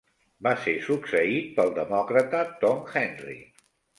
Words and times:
Va 0.45 0.53
ser 0.61 0.71
succeït 0.85 1.51
pel 1.59 1.69
demòcrata 1.77 2.41
Tom 2.65 2.83
Henry. 2.95 3.37